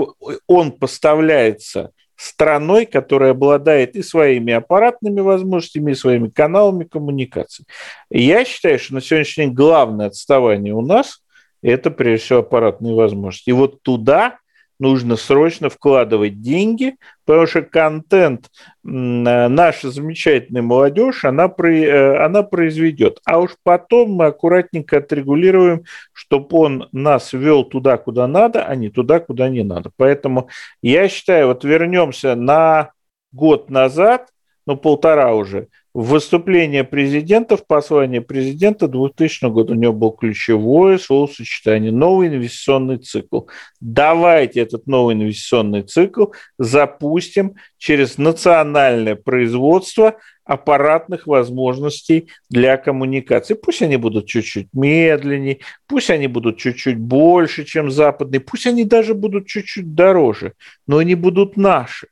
[0.48, 1.92] он поставляется
[2.24, 7.66] страной, которая обладает и своими аппаратными возможностями, и своими каналами коммуникации.
[8.10, 11.22] Я считаю, что на сегодняшний день главное отставание у нас–
[11.62, 13.50] это, прежде всего, аппаратные возможности.
[13.50, 14.38] И вот туда
[14.84, 18.48] нужно срочно вкладывать деньги, потому что контент э,
[18.84, 23.20] наша замечательная молодежь, она, э, она произведет.
[23.26, 28.90] А уж потом мы аккуратненько отрегулируем, чтобы он нас вел туда, куда надо, а не
[28.90, 29.90] туда, куда не надо.
[29.96, 30.50] Поэтому
[30.82, 32.92] я считаю, вот вернемся на
[33.32, 34.32] год назад,
[34.66, 41.92] ну, полтора уже, выступление президента, в послании президента 2000 года у него был ключевое словосочетание
[41.92, 43.42] «новый инвестиционный цикл».
[43.80, 46.28] Давайте этот новый инвестиционный цикл
[46.58, 53.54] запустим через национальное производство, аппаратных возможностей для коммуникации.
[53.54, 59.14] Пусть они будут чуть-чуть медленнее, пусть они будут чуть-чуть больше, чем западные, пусть они даже
[59.14, 60.54] будут чуть-чуть дороже,
[60.86, 62.08] но они будут наши.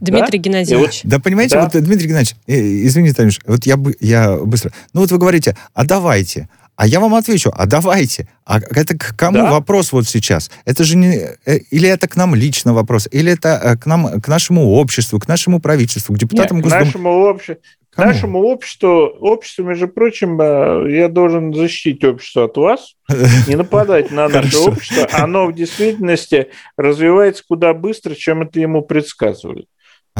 [0.00, 0.42] Дмитрий да?
[0.42, 1.00] Геннадьевич.
[1.04, 1.64] Вот, да, понимаете, да?
[1.72, 4.72] вот, Дмитрий Геннадьевич, э, извините, Танюш, вот я, я быстро.
[4.92, 6.48] Ну вот вы говорите, а давайте.
[6.80, 8.26] А я вам отвечу, а давайте.
[8.46, 9.50] А это к кому да?
[9.50, 10.50] вопрос вот сейчас?
[10.64, 11.36] Это же не...
[11.44, 15.18] Э, или это к нам лично вопрос, или это э, к нам, к нашему обществу,
[15.18, 16.84] к нашему правительству, к депутатам Нет, Госдумы?
[16.84, 17.62] К нашему обществу.
[17.90, 22.94] К нашему обществу, обществу, между прочим, э, я должен защитить общество от вас,
[23.46, 25.06] не нападать на наше общество.
[25.12, 26.48] Оно в действительности
[26.78, 29.66] развивается куда быстрее, чем это ему предсказывали.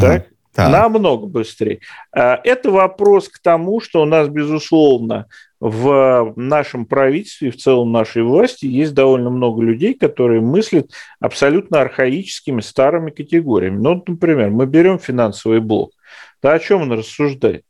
[0.00, 0.26] Так?
[0.52, 0.72] Так.
[0.72, 1.78] Намного быстрее.
[2.12, 5.26] Это вопрос к тому, что у нас, безусловно,
[5.60, 10.90] в нашем правительстве и в целом нашей власти есть довольно много людей, которые мыслят
[11.20, 13.76] абсолютно архаическими старыми категориями.
[13.76, 15.92] Ну, вот, например, мы берем финансовый блок.
[16.42, 17.64] Да о чем он рассуждает?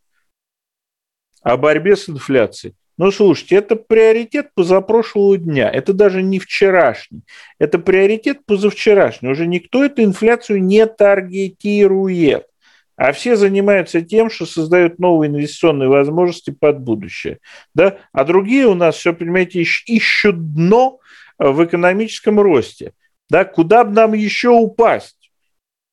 [1.42, 2.74] О борьбе с инфляцией.
[3.00, 5.70] Ну, слушайте, это приоритет позапрошлого дня.
[5.70, 7.22] Это даже не вчерашний.
[7.58, 9.30] Это приоритет позавчерашний.
[9.30, 12.44] Уже никто эту инфляцию не таргетирует
[12.96, 17.38] а все занимаются тем, что создают новые инвестиционные возможности под будущее.
[17.74, 17.96] Да?
[18.12, 21.00] А другие у нас все, понимаете, ищут дно
[21.38, 22.92] э, в экономическом росте.
[23.30, 23.46] Да?
[23.46, 25.19] Куда бы нам еще упасть?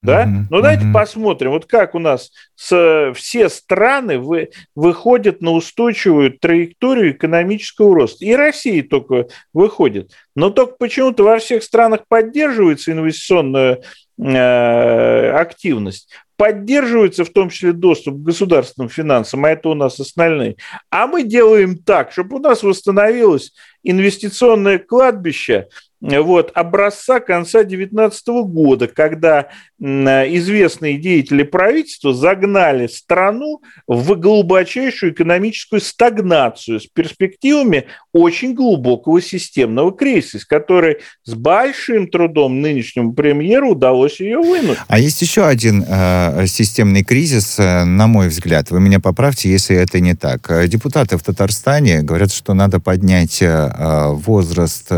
[0.04, 0.26] Да?
[0.26, 0.94] Uh-huh, ну, давайте uh-huh.
[0.94, 8.24] посмотрим, вот как у нас с, все страны вы, выходят на устойчивую траекторию экономического роста.
[8.24, 10.12] И Россия только выходит.
[10.36, 13.82] Но только почему-то во всех странах поддерживается инвестиционная
[14.20, 20.56] э, активность поддерживается в том числе доступ к государственным финансам, а это у нас основные.
[20.92, 23.54] А мы делаем так, чтобы у нас восстановилось
[23.90, 25.68] инвестиционное кладбище–
[26.00, 29.48] вот, образца конца 2019 года, когда
[29.80, 40.38] известные деятели правительства загнали страну в глубочайшую экономическую стагнацию с перспективами очень глубокого системного кризиса,
[40.38, 44.78] из которой с большим трудом нынешнему премьеру удалось ее вынуть.
[44.88, 48.72] А есть еще один э, системный кризис, э, на мой взгляд.
[48.72, 50.50] Вы меня поправьте, если это не так.
[50.68, 54.92] Депутаты в Татарстане говорят, что надо поднять э, возраст,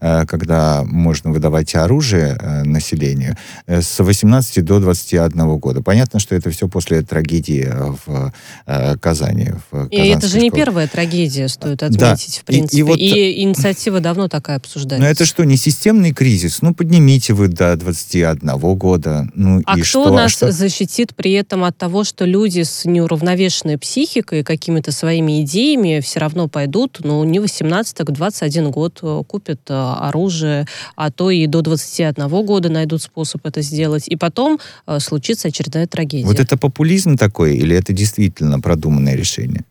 [0.00, 5.82] э, когда можно выдавать оружие э, населению, э, с 18 до 21 года.
[5.82, 8.32] Понятно, что это все после трагедии э, в
[8.66, 9.52] э, Казани.
[9.70, 10.64] В и это же не школе.
[10.64, 12.40] первая трагедия, стоит отметить, да.
[12.40, 12.76] в принципе.
[12.76, 15.04] И, и, вот, и инициатива давно такая обсуждается.
[15.04, 16.62] Но это что, не системный кризис?
[16.62, 19.28] Ну, поднимите вы до 21 года.
[19.34, 20.14] Ну, а и кто что?
[20.14, 20.52] нас а что?
[20.52, 26.48] защитит при этом от того, что люди с неуравновешенной психикой, какими-то своими идеями все равно
[26.48, 32.28] пойдут, ну, не 18, так 21 год купят оружие оружие, а то и до 21
[32.46, 34.08] года найдут способ это сделать.
[34.08, 36.26] И потом э, случится очередная трагедия.
[36.26, 39.64] Вот это популизм такой или это действительно продуманное решение?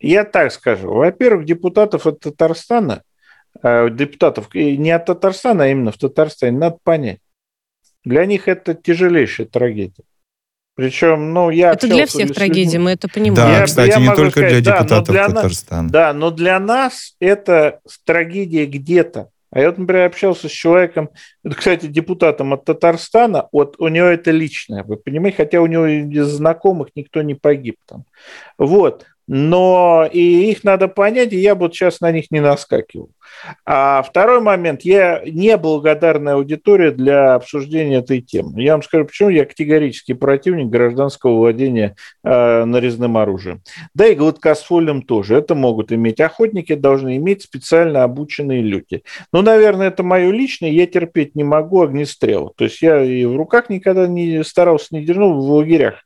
[0.00, 0.92] Я так скажу.
[0.92, 3.02] Во-первых, депутатов от Татарстана,
[3.62, 7.18] э, депутатов не от Татарстана, а именно в Татарстане, надо понять.
[8.04, 10.04] Для них это тяжелейшая трагедия.
[10.76, 11.72] Причем, ну, я...
[11.72, 13.34] Это для всех трагедий, мы это понимаем.
[13.34, 15.88] Да, я, кстати, я не только сказать, для депутатов да, для Татарстана.
[15.88, 19.28] Да, но для нас это трагедия где-то.
[19.50, 21.10] А я вот, например, общался с человеком,
[21.48, 26.26] кстати, депутатом от Татарстана, вот у него это личное, вы понимаете, хотя у него из
[26.26, 28.04] знакомых никто не погиб там.
[28.58, 33.10] Вот но и их надо понять, и я бы вот сейчас на них не наскакивал.
[33.64, 38.62] А второй момент, я не благодарная аудитория для обсуждения этой темы.
[38.62, 43.62] Я вам скажу, почему я категорический противник гражданского владения э, нарезным оружием.
[43.94, 45.36] Да и гладкоствольным тоже.
[45.36, 49.02] Это могут иметь охотники, должны иметь специально обученные люди.
[49.32, 52.52] Ну, наверное, это мое личное, я терпеть не могу огнестрел.
[52.56, 56.04] То есть я и в руках никогда не старался не держал в лагерях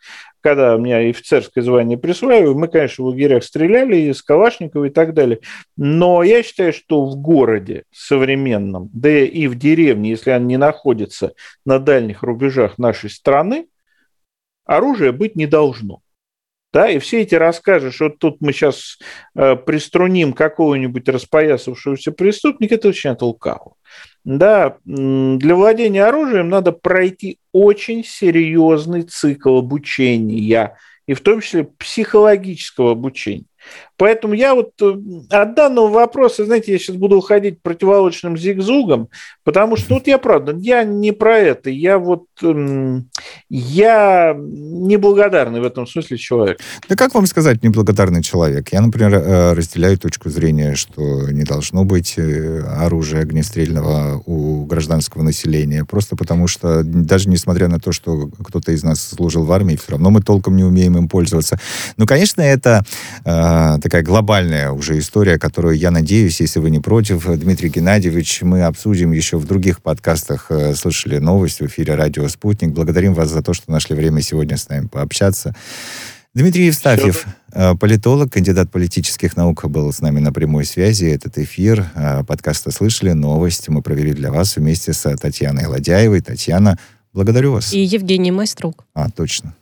[0.48, 5.12] когда у меня офицерское звание присваиваю, мы, конечно, в лагерях стреляли из Калашникова и так
[5.12, 5.40] далее.
[5.76, 11.34] Но я считаю, что в городе современном, да и в деревне, если она не находится
[11.66, 13.66] на дальних рубежах нашей страны,
[14.64, 16.00] оружия быть не должно.
[16.70, 18.98] Да, и все эти рассказы, что тут мы сейчас
[19.34, 23.74] э, приструним какого-нибудь распоясавшегося преступника, это очень от лукавого.
[24.24, 32.92] Да, для владения оружием надо пройти очень серьезный цикл обучения, и в том числе психологического
[32.92, 33.46] обучения.
[33.96, 34.94] Поэтому я вот э,
[35.30, 39.08] от данного вопроса, знаете, я сейчас буду уходить противолочным зигзугом,
[39.44, 43.10] потому что, ну, вот я правда, я не про это, я вот, эм,
[43.48, 46.60] я неблагодарный в этом смысле человек.
[46.88, 48.72] Да как вам сказать неблагодарный человек?
[48.72, 55.22] Я, например, э, разделяю точку зрения, что не должно быть э, оружия огнестрельного у гражданского
[55.22, 59.76] населения, просто потому что даже несмотря на то, что кто-то из нас служил в армии,
[59.76, 61.58] все равно мы толком не умеем им пользоваться.
[61.96, 62.84] Ну, конечно, это
[63.24, 68.62] э, такая глобальная уже история, которую, я надеюсь, если вы не против, Дмитрий Геннадьевич, мы
[68.62, 70.46] обсудим еще в других подкастах.
[70.50, 72.70] Э, слышали новость в эфире «Радио Спутник».
[72.72, 75.54] Благодарим вас за то, что нашли время сегодня с нами пообщаться.
[76.34, 81.06] Дмитрий Евстафьев, э, политолог, кандидат политических наук, был с нами на прямой связи.
[81.06, 86.20] Этот эфир э, подкаста «Слышали новость» мы провели для вас вместе с Татьяной Ладяевой.
[86.20, 86.78] Татьяна,
[87.12, 87.72] благодарю вас.
[87.72, 88.84] И Евгений Майструк.
[88.94, 89.54] А, точно.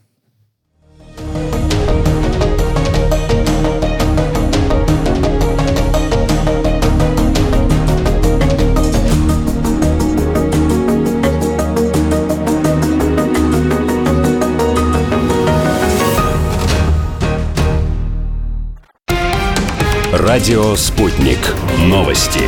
[20.37, 21.39] Радио «Спутник».
[21.87, 22.43] Новости.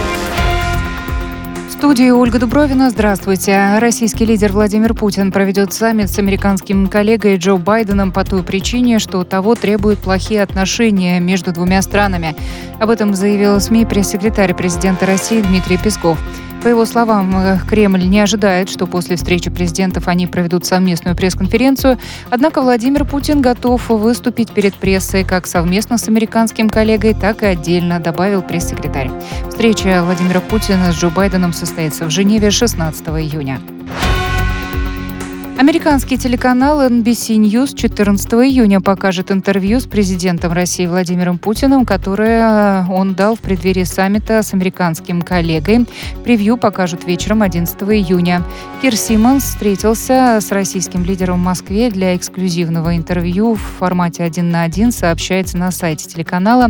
[1.69, 2.91] В студии Ольга Дубровина.
[2.91, 3.79] Здравствуйте.
[3.79, 9.25] Российский лидер Владимир Путин проведет саммит с американским коллегой Джо Байденом по той причине, что
[9.25, 12.37] того требуют плохие отношения между двумя странами.
[12.79, 16.19] Об этом заявил СМИ пресс-секретарь президента России Дмитрий Песков.
[16.63, 21.99] По его словам, э, Кремль не ожидает, что после встречи президентов они проведут совместную пресс-конференцию.
[22.31, 28.01] Однако Владимир Путин готов выступить перед прессой как совместно с американским коллегой, так и отдельно,
[28.01, 29.11] добавил пресс-секретарь.
[29.49, 33.61] Встреча Владимира Путина с Джо Байденом состоится в Женеве 16 июня.
[35.59, 42.93] Американский телеканал NBC News 14 июня покажет интервью с президентом России Владимиром Путиным, которое э,
[42.93, 45.87] он дал в преддверии саммита с американским коллегой.
[46.23, 48.45] Превью покажут вечером 11 июня.
[48.81, 54.63] Кир Симмонс встретился с российским лидером в Москве для эксклюзивного интервью в формате один на
[54.63, 56.69] один, сообщается на сайте телеканала.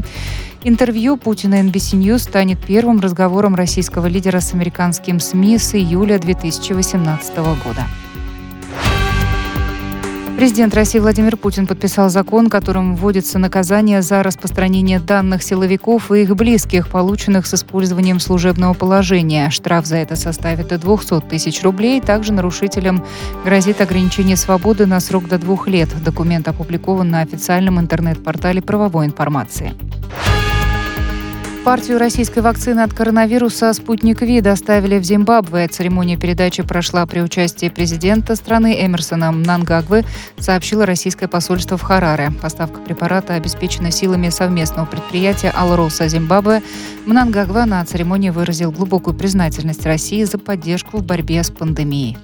[0.65, 7.37] Интервью Путина NBC News станет первым разговором российского лидера с американским СМИ с июля 2018
[7.37, 7.87] года.
[10.39, 16.37] Президент России Владимир Путин подписал закон, которым вводится наказание за распространение данных силовиков и их
[16.37, 19.51] близких, полученных с использованием служебного положения.
[19.51, 22.01] Штраф за это составит до 200 тысяч рублей.
[22.01, 23.05] Также нарушителям
[23.45, 25.89] грозит ограничение свободы на срок до двух лет.
[26.05, 29.75] Документ опубликован на официальном интернет-портале правовой информации.
[31.69, 35.69] Партию российской вакцины от коронавируса «Спутник Ви» доставили в Зимбабве.
[35.69, 40.07] Церемония передачи прошла при участии президента страны Эмерсона Мнангагвы,
[40.39, 42.33] сообщило российское посольство в Хараре.
[42.41, 46.63] Поставка препарата обеспечена силами совместного предприятия «Алроса Зимбабве».
[47.05, 52.17] Мнангагва на церемонии выразил глубокую признательность России за поддержку в борьбе с пандемией.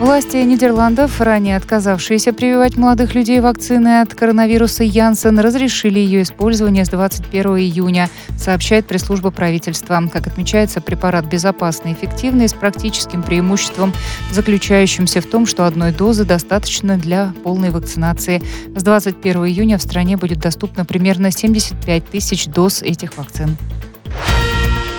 [0.00, 6.88] Власти Нидерландов, ранее отказавшиеся прививать молодых людей вакцины от коронавируса Янсен, разрешили ее использование с
[6.88, 10.02] 21 июня, сообщает пресс-служба правительства.
[10.10, 13.92] Как отмечается, препарат безопасный и эффективный с практическим преимуществом,
[14.32, 18.42] заключающимся в том, что одной дозы достаточно для полной вакцинации.
[18.74, 23.58] С 21 июня в стране будет доступно примерно 75 тысяч доз этих вакцин.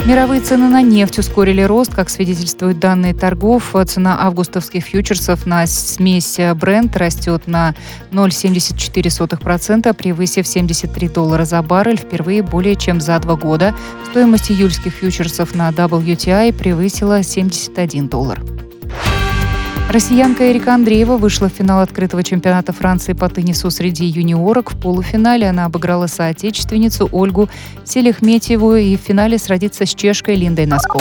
[0.03, 3.75] Мировые цены на нефть ускорили рост, как свидетельствуют данные торгов.
[3.85, 7.75] Цена августовских фьючерсов на смесь Brent растет на
[8.11, 13.75] 0,74%, превысив 73 доллара за баррель впервые более чем за два года.
[14.09, 18.41] Стоимость июльских фьючерсов на WTI превысила 71 доллар.
[19.91, 24.71] Россиянка Эрика Андреева вышла в финал открытого чемпионата Франции по теннису среди юниорок.
[24.71, 27.49] В полуфинале она обыграла соотечественницу Ольгу
[27.83, 30.99] Селихметьеву и в финале сразится с чешкой Линдой Носков.